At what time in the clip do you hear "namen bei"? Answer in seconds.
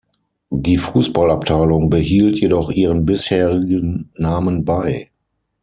4.15-5.09